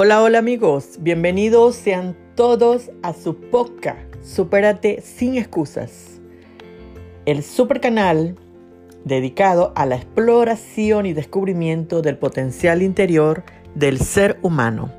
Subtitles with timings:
[0.00, 6.20] Hola, hola amigos, bienvenidos sean todos a su podcast Supérate sin excusas.
[7.26, 8.36] El super canal
[9.04, 13.42] dedicado a la exploración y descubrimiento del potencial interior
[13.74, 14.92] del ser humano.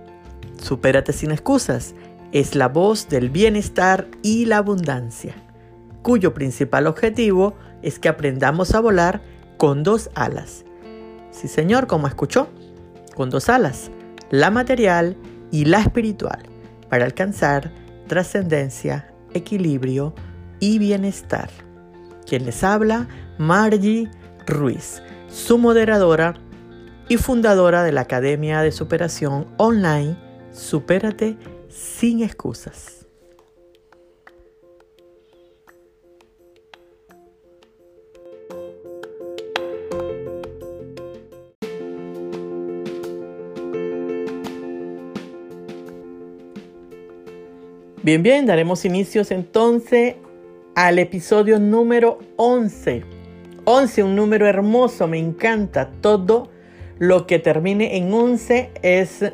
[0.62, 1.96] Supérate sin excusas
[2.34, 5.34] es la voz del bienestar y la abundancia,
[6.02, 9.22] cuyo principal objetivo es que aprendamos a volar
[9.56, 10.66] con dos alas.
[11.32, 12.50] Sí, señor, como escuchó,
[13.16, 13.92] con dos alas
[14.32, 15.18] la material
[15.52, 16.44] y la espiritual,
[16.90, 17.72] para alcanzar
[18.08, 20.14] trascendencia, equilibrio
[20.60, 21.50] y bienestar.
[22.26, 23.08] Quien les habla,
[23.38, 24.10] Margie
[24.46, 26.36] Ruiz, su moderadora
[27.08, 31.38] y fundadora de la Academia de Superación Online Supérate
[31.70, 32.99] sin excusas.
[48.10, 50.16] Bien, bien, daremos inicios entonces
[50.74, 53.04] al episodio número 11.
[53.66, 55.92] 11, un número hermoso, me encanta.
[56.02, 56.50] Todo
[56.98, 59.32] lo que termine en 11 es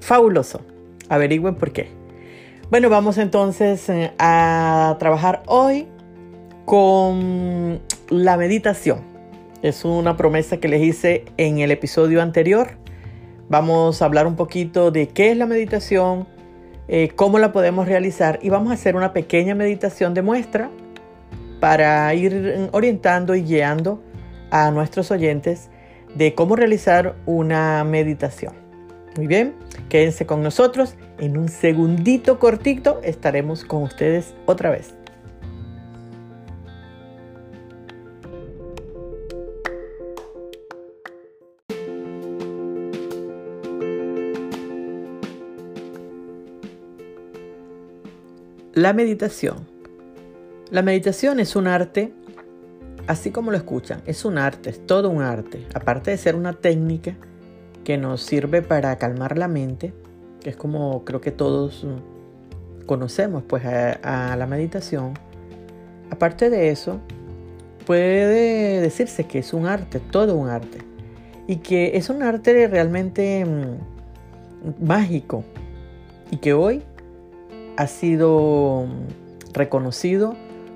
[0.00, 0.60] fabuloso.
[1.08, 1.88] Averigüen por qué.
[2.70, 5.86] Bueno, vamos entonces eh, a trabajar hoy
[6.66, 9.00] con la meditación.
[9.62, 12.72] Es una promesa que les hice en el episodio anterior.
[13.48, 16.28] Vamos a hablar un poquito de qué es la meditación,
[16.88, 20.70] eh, cómo la podemos realizar y vamos a hacer una pequeña meditación de muestra
[21.60, 24.02] para ir orientando y guiando
[24.50, 25.70] a nuestros oyentes
[26.14, 28.54] de cómo realizar una meditación.
[29.16, 29.54] Muy bien,
[29.88, 30.94] quédense con nosotros.
[31.18, 34.94] En un segundito cortito estaremos con ustedes otra vez.
[48.78, 49.66] La meditación.
[50.70, 52.12] La meditación es un arte,
[53.08, 55.66] así como lo escuchan, es un arte, es todo un arte.
[55.74, 57.16] Aparte de ser una técnica
[57.82, 59.92] que nos sirve para calmar la mente,
[60.40, 61.84] que es como creo que todos
[62.86, 65.14] conocemos pues a, la meditación.
[66.12, 67.00] Aparte de eso,
[67.84, 70.78] puede decirse que es un arte, todo un arte.
[71.48, 75.42] Y que es un arte realmente mm, mágico.
[76.30, 76.84] Y que hoy
[77.78, 78.88] ha sido
[79.52, 80.34] reconocido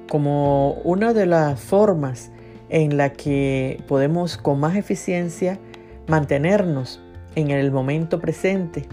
[0.08, 2.30] como una de las formas
[2.68, 5.58] en la que podemos con más eficiencia
[6.06, 7.02] mantenernos
[7.34, 8.86] en el momento presente.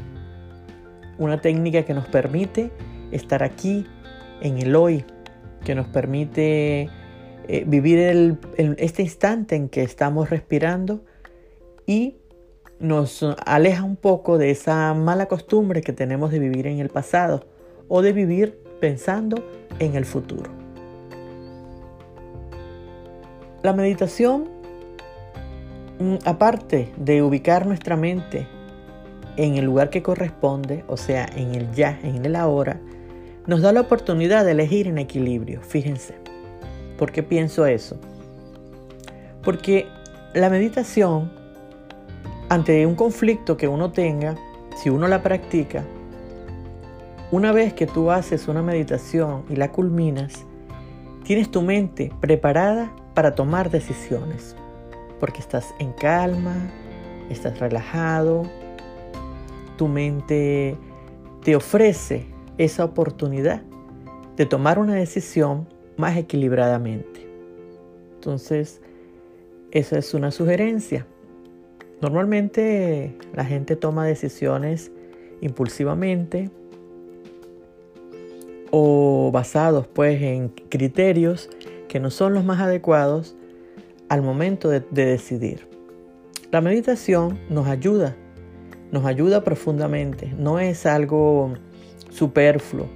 [1.19, 2.71] Una técnica que nos permite
[3.11, 3.85] estar aquí,
[4.41, 5.05] en el hoy,
[5.63, 6.89] que nos permite
[7.47, 11.05] eh, vivir este instante en que estamos respirando
[11.85, 12.15] y
[12.79, 17.58] nos aleja un poco de esa mala costumbre que tenemos de vivir en el pasado
[17.89, 19.43] o de vivir pensando
[19.79, 20.49] en el futuro.
[23.61, 24.47] La meditación,
[25.99, 28.47] mm, aparte de ubicar nuestra mente
[29.35, 32.79] en el lugar que corresponde, o sea, en el ya, en el ahora,
[33.47, 35.61] nos da la oportunidad de elegir en equilibrio.
[35.61, 36.15] Fíjense,
[36.97, 37.97] ¿por qué pienso eso?
[39.43, 39.87] Porque
[40.33, 41.31] la meditación,
[42.49, 44.35] ante un conflicto que uno tenga,
[44.81, 45.83] si uno la practica,
[47.31, 50.45] una vez que tú haces una meditación y la culminas,
[51.23, 54.55] tienes tu mente preparada para tomar decisiones,
[55.19, 56.55] porque estás en calma,
[57.29, 58.43] estás relajado,
[59.77, 60.75] tu mente
[61.43, 62.25] te ofrece
[62.57, 63.61] esa oportunidad
[64.35, 65.67] de tomar una decisión
[65.97, 67.27] más equilibradamente.
[68.15, 68.81] Entonces,
[69.71, 71.05] esa es una sugerencia.
[72.01, 74.91] Normalmente la gente toma decisiones
[75.41, 76.49] impulsivamente,
[78.71, 81.49] o basados pues en criterios
[81.87, 83.35] que no son los más adecuados
[84.09, 85.67] al momento de, decidir.
[86.51, 88.15] La meditación nos ayuda,
[88.91, 91.53] nos ayuda profundamente, no es algo
[92.09, 92.87] superfluo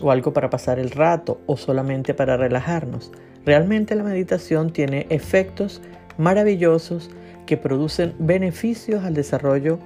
[0.00, 3.12] o algo para pasar el rato o solamente para relajarnos.
[3.44, 5.82] Realmente la meditación tiene efectos
[6.16, 7.10] maravillosos
[7.46, 9.78] que producen beneficios al desarrollo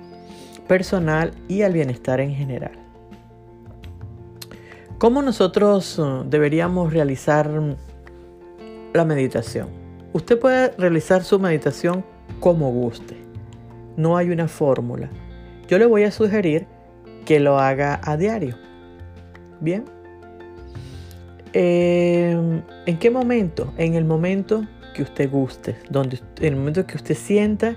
[0.68, 2.85] personal y al bienestar en general.
[4.98, 7.50] ¿Cómo nosotros uh, deberíamos realizar
[8.94, 9.68] la meditación?
[10.14, 12.02] Usted puede realizar su meditación
[12.40, 13.14] como guste.
[13.98, 15.10] No hay una fórmula.
[15.68, 16.66] Yo le voy a sugerir
[17.26, 18.56] que lo haga a diario.
[19.60, 19.84] Bien.
[21.52, 23.74] Em, ¿En qué momento?
[23.76, 27.76] En el momento que usted guste, donde, en el momento que usted sienta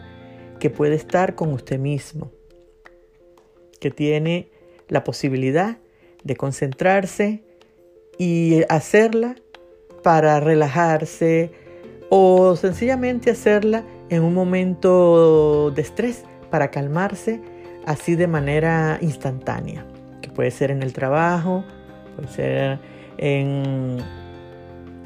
[0.57, 2.31] que puede estar con usted mismo.
[3.81, 4.51] que tiene
[4.89, 5.77] la posibilidad
[6.23, 7.43] de concentrarse
[8.17, 9.35] y hacerla
[10.03, 11.51] para relajarse
[12.09, 17.41] o sencillamente hacerla en un momento de estrés para calmarse
[17.85, 19.85] así de manera instantánea,
[20.21, 21.63] que puede ser en el trabajo,
[22.15, 22.79] puede ser
[23.17, 23.97] en,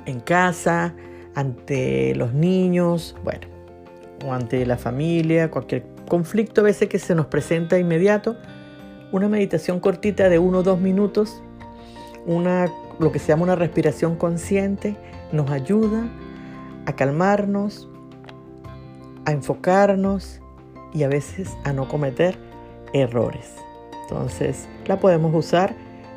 [0.06, 0.94] en casa,
[1.36, 3.48] ante los niños, bueno,
[4.26, 8.38] o ante la familia, cualquier conflicto a veces que se nos presenta inmediato,
[9.14, 11.42] una meditación cortita de uno o dos minutos,
[12.26, 12.66] una,
[13.00, 14.98] lo que se llama una respiración consciente,
[15.32, 16.10] nos ayuda
[16.88, 17.88] a calmarnos,
[19.26, 20.42] a enfocarnos
[20.94, 22.38] y a veces a no cometer
[22.92, 23.54] errores.
[24.02, 25.76] Entonces la podemos usar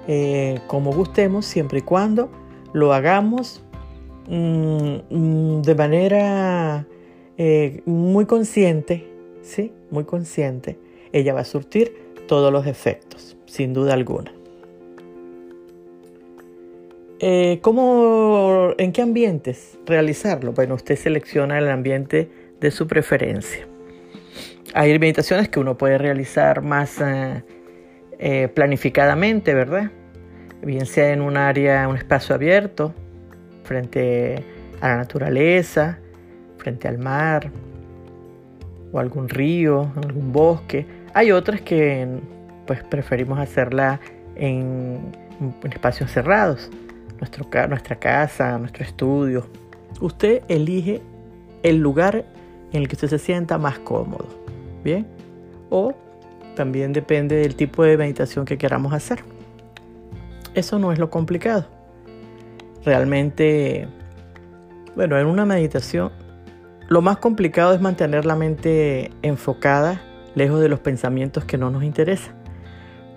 [0.08, 2.30] eh, como gustemos siempre y cuando
[2.72, 3.62] lo hagamos
[4.28, 6.86] mm, mm, de manera
[7.36, 9.06] eh, muy consciente,
[9.42, 9.74] ¿sí?
[9.90, 10.78] Muy consciente.
[11.12, 14.32] Ella va a surtir todos los efectos, sin duda alguna.
[17.18, 20.52] Eh, ¿cómo, ¿En qué ambientes realizarlo?
[20.52, 22.30] Bueno, usted selecciona el ambiente
[22.60, 23.66] de su preferencia.
[24.74, 27.42] Hay meditaciones que uno puede realizar más eh,
[28.18, 29.90] eh, planificadamente, ¿verdad?
[30.62, 32.92] Bien sea en un área, un espacio abierto,
[33.62, 34.44] frente
[34.80, 35.98] a la naturaleza,
[36.58, 37.50] frente al mar,
[38.92, 40.86] o algún río, algún bosque.
[41.16, 42.06] Hay otras que
[42.66, 44.00] pues preferimos hacerla
[44.34, 45.00] en,
[45.72, 46.70] espacios cerrados,
[47.18, 49.46] nuestro, nuestra casa, nuestro estudio.
[50.02, 51.00] Usted elige
[51.62, 52.26] el lugar
[52.70, 54.28] en el que usted se sienta más cómodo.
[54.84, 55.06] Bien.
[55.70, 55.94] O
[56.54, 59.20] también depende del tipo de meditación que queramos hacer.
[60.52, 61.64] Eso no es lo complicado.
[62.84, 63.88] Realmente,
[64.94, 66.12] bueno, en una meditación,
[66.88, 70.02] lo más complicado es mantener la mente enfocada,
[70.36, 72.36] lejos de los pensamientos que no nos interesan.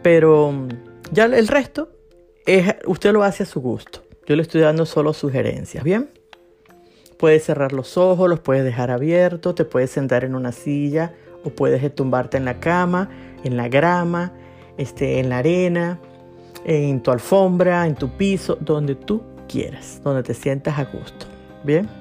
[0.02, 0.68] Pero
[1.12, 1.90] ya el resto,
[2.48, 4.02] es, usted lo hace a su gusto.
[4.26, 6.10] Yo le estoy dando solo sugerencias, ¿bien?
[7.18, 11.14] Puedes cerrar los ojos, los puedes dejar abiertos, te puedes sentar en una silla
[11.44, 13.10] o puedes tumbarte en la cama,
[13.44, 14.32] en la grama,
[14.78, 16.00] este, en la arena,
[16.64, 21.26] en tu alfombra, en tu piso, donde tú quieras, donde te sientas a gusto.
[21.64, 21.99] Bien.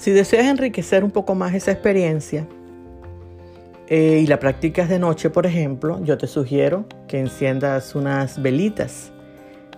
[0.00, 2.46] Si deseas enriquecer un poco más esa experiencia
[3.86, 9.12] eh, y la practicas de noche, por ejemplo, yo te sugiero que enciendas unas velitas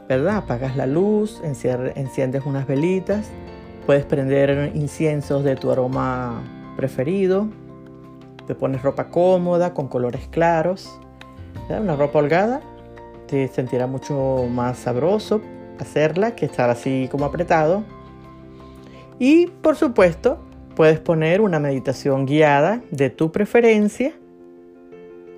[0.08, 0.36] ¿verdad?
[0.36, 3.30] Apagas la luz, enciendes unas velitas,
[3.86, 6.42] puedes prender inciensos de tu aroma
[6.76, 7.48] preferido,
[8.46, 11.00] te pones ropa cómoda con colores claros,
[11.68, 12.60] una ropa holgada,
[13.26, 15.40] te sentirá mucho más sabroso
[15.78, 17.82] hacerla que estar así como apretado.
[19.18, 20.38] Y por supuesto,
[20.74, 24.12] puedes poner una meditación guiada de tu preferencia.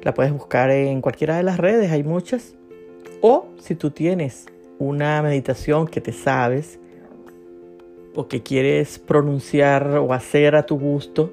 [0.03, 2.55] La puedes buscar en cualquiera de las redes, hay muchas.
[3.21, 4.47] O si tú tienes
[4.79, 6.79] una meditación que te sabes
[8.15, 11.31] o que quieres pronunciar o hacer a tu gusto,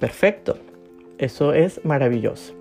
[0.00, 0.56] perfecto.
[1.18, 2.54] Eso es maravilloso.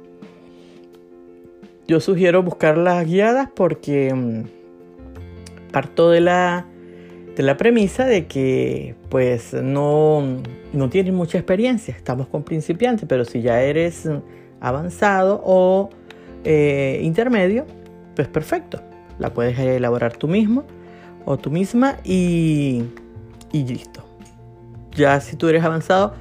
[1.88, 6.68] Yo sugiero buscar las guiadas porque mm, parto de la,
[7.36, 10.24] de la premisa de que pues no,
[10.72, 11.96] no tienes mucha experiencia.
[11.96, 14.08] Estamos con principiantes, pero si ya eres
[14.60, 15.90] avanzado o
[16.44, 17.66] eh, intermedio,
[18.16, 18.82] pues perfecto.
[19.20, 20.64] La puedes elaborar tú mismo
[21.26, 22.84] o tú misma y,
[23.52, 24.04] y listo.
[24.96, 26.14] Ya si tú eres avanzado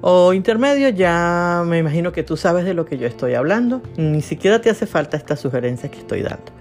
[0.00, 3.82] o intermedio, ya me imagino que tú sabes de lo que yo estoy hablando.
[3.96, 6.52] Ni siquiera te hace falta estas sugerencias que estoy dando.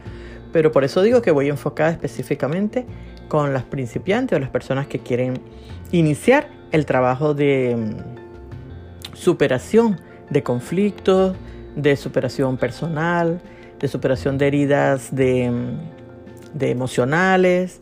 [0.52, 2.86] Pero por eso digo que voy enfocada específicamente
[3.32, 5.40] con las principiantes o las personas que quieren
[5.94, 11.38] iniciar el trabajo de mm, superación de conflictos,
[11.78, 13.40] de superación personal,
[13.80, 15.50] de superación de heridas de,
[16.60, 17.80] emocionales,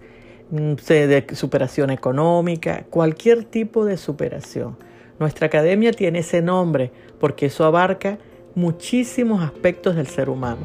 [0.52, 4.78] mm, de superación económica, cualquier tipo de superación.
[5.18, 8.20] Nuestra academia tiene ese nombre porque eso abarca
[8.54, 10.62] muchísimos aspectos del ser humano.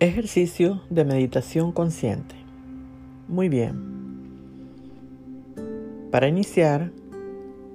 [0.00, 2.36] Ejercicio de meditación consciente.
[3.26, 3.74] Muy bien.
[6.12, 6.92] Para iniciar,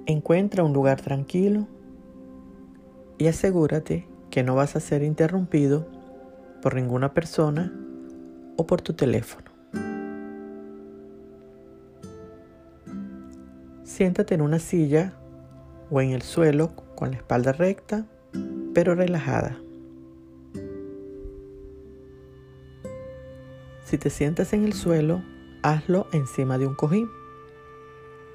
[0.06, 1.68] encuentra un lugar tranquilo
[3.18, 5.86] y asegúrate que no vas a ser interrumpido
[6.62, 7.70] por ninguna persona
[8.56, 9.50] o por tu teléfono.
[13.82, 15.12] Siéntate en una silla
[15.90, 18.06] o en el suelo con la espalda recta
[18.72, 19.58] pero relajada.
[23.94, 25.22] Si te sientas en el suelo,
[25.62, 27.08] hazlo encima de un cojín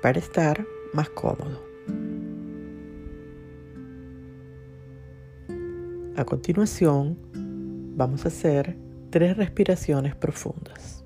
[0.01, 1.61] para estar más cómodo.
[6.15, 7.17] A continuación,
[7.97, 8.77] vamos a hacer
[9.09, 11.03] tres respiraciones profundas.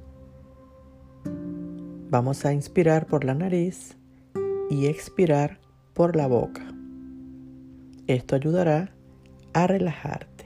[2.12, 3.98] Vamos a inspirar por la nariz
[4.69, 5.60] y expirar
[5.95, 6.63] por la boca.
[8.05, 8.93] Esto ayudará
[9.53, 10.45] a relajarte.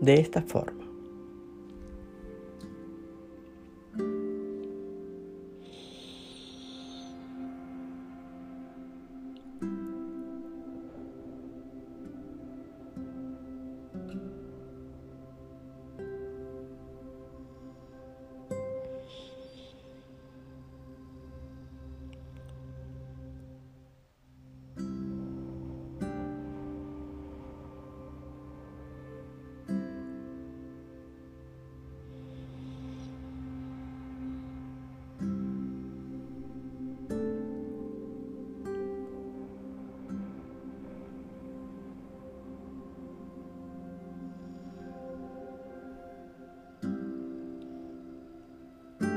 [0.00, 0.77] De esta forma.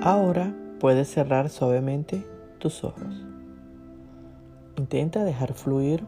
[0.04, 2.26] Ahora puedes cerrar suavemente
[2.58, 3.24] tus ojos.
[4.76, 6.04] Intenta dejar fluir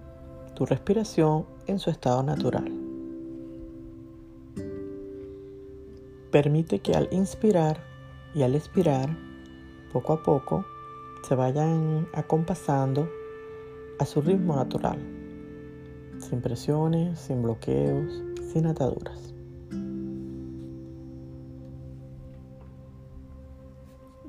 [0.56, 2.72] tu respiración en su estado natural.
[6.32, 7.78] Permite que al inspirar
[8.34, 9.16] y al expirar,
[9.92, 10.66] poco a poco,
[11.28, 13.08] se vayan acompasando
[14.00, 14.98] a su ritmo natural,
[16.18, 19.33] sin presiones, sin bloqueos, sin ataduras.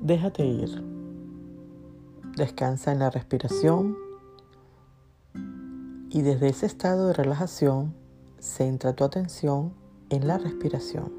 [0.05, 0.69] Déjate ir.
[2.37, 3.97] Descansa en la respiración
[6.11, 7.95] y desde ese estado de relajación
[8.37, 9.73] centra tu atención
[10.11, 11.11] en la respiración.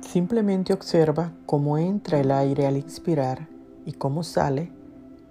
[0.00, 3.46] Simplemente observa cómo entra el aire al inspirar
[3.84, 4.72] y cómo sale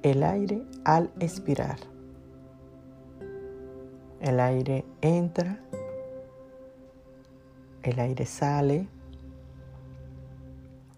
[0.04, 1.80] el aire al expirar.
[4.20, 5.60] El aire entra
[7.90, 8.88] el aire sale,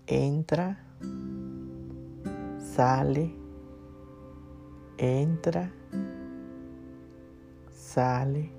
[0.07, 0.77] entra,
[2.75, 3.31] sale,
[4.97, 5.71] entra,
[7.71, 8.58] sale.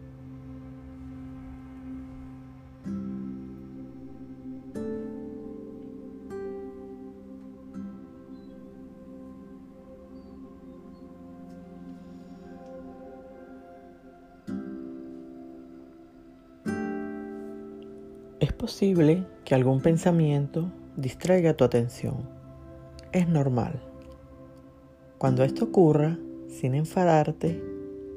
[18.40, 22.28] Es posible que algún pensamiento distraiga tu atención.
[23.12, 23.82] Es normal.
[25.18, 26.18] Cuando esto ocurra,
[26.48, 27.62] sin enfadarte,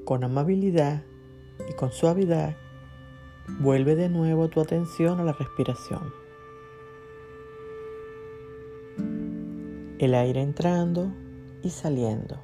[0.06, 1.04] con amabilidad
[1.70, 2.56] y con suavidad,
[3.60, 6.24] vuelve de nuevo tu atención a la respiración.
[10.06, 11.14] el aire entrando
[11.62, 12.38] y saliendo.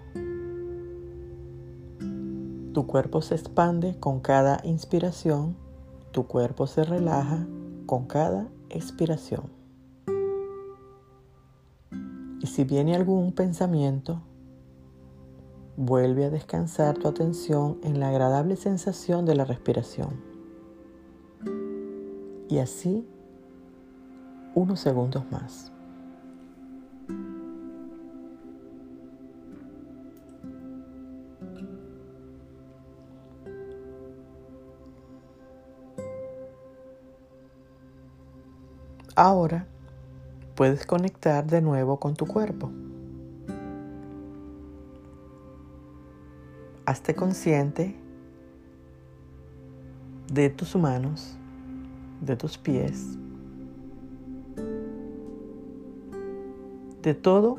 [2.73, 5.57] Tu cuerpo se expande con cada inspiración,
[6.11, 7.45] tu cuerpo se relaja
[7.89, 9.49] con cada expiración.
[12.39, 14.21] Y si viene algún pensamiento,
[15.75, 20.21] vuelve a descansar tu atención en la agradable sensación de la respiración.
[22.47, 23.07] Y así
[24.53, 25.71] unos segundos más.
[39.21, 39.67] Ahora
[40.55, 42.71] puedes conectar de nuevo con tu cuerpo.
[46.85, 47.97] Hazte consciente
[50.31, 51.37] de tus manos,
[52.21, 53.17] de tus pies,
[57.01, 57.57] de todo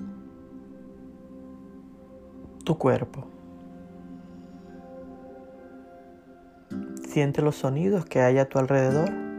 [2.65, 3.27] tu cuerpo.
[7.07, 9.30] Siente los sonidos que hay a tu alrededor.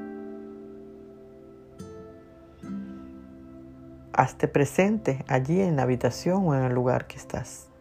[4.21, 7.71] Hazte presente allí en la habitación o en el lugar que estás.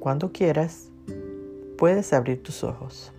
[0.00, 0.90] Cuando quieras,
[1.76, 3.12] puedes abrir tus ojos.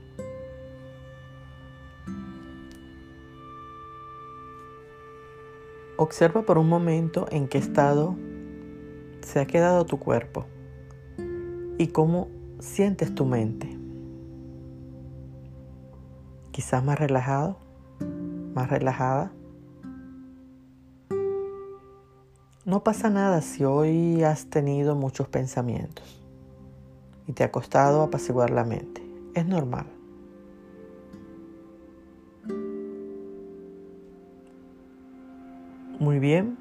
[5.95, 8.17] Observa por un momento en qué estado
[9.21, 10.47] se ha quedado tu cuerpo
[11.77, 12.27] y cómo
[12.59, 13.79] sientes tu mente.
[16.51, 17.57] Quizás más relajado,
[18.53, 19.31] más relajada.
[22.69, 26.21] No pasa nada si hoy has tenido muchos pensamientos
[27.25, 29.01] y te ha costado apaciguar la mente.
[29.33, 29.87] Es normal.
[35.97, 36.59] Muy bien,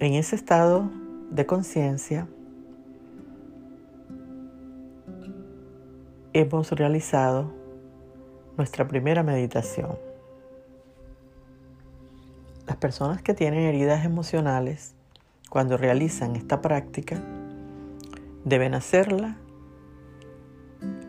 [0.00, 0.90] en ese estado
[1.30, 2.28] de conciencia
[6.34, 7.54] hemos realizado
[8.58, 9.96] nuestra primera meditación.
[12.66, 14.94] Las personas que tienen heridas emocionales,
[15.52, 17.22] cuando realizan esta práctica,
[18.42, 19.36] deben hacerla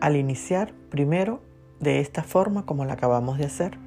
[0.01, 1.39] al iniciar primero
[1.79, 3.77] de esta forma como la acabamos de hacer.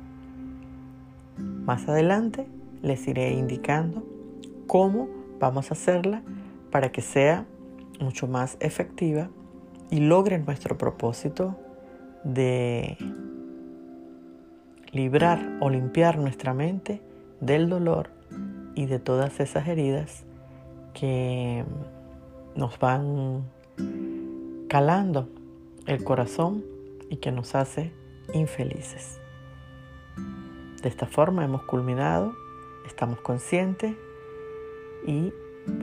[1.37, 2.47] Más adelante
[2.81, 4.03] les iré indicando
[4.67, 6.23] cómo vamos a hacerla
[6.71, 7.45] para que sea
[8.01, 9.29] mucho más efectiva
[9.91, 11.55] y logre nuestro propósito
[12.25, 12.97] de
[14.91, 17.03] librar o limpiar nuestra mente
[17.43, 18.09] del dolor
[18.75, 20.26] y de todas esas heridas
[20.99, 21.63] que
[22.55, 23.45] nos van
[24.69, 25.29] calando
[25.87, 26.65] el corazón
[27.11, 27.93] y que nos hace
[28.33, 29.21] infelices.
[30.83, 32.33] De esta forma hemos culminado
[32.87, 33.95] estamos conscientes
[35.07, 35.33] y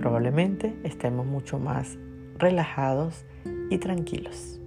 [0.02, 1.97] probablemente estemos mucho más
[2.39, 3.23] relajados
[3.69, 4.60] y tranquilos.